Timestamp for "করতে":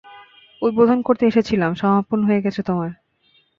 1.01-1.23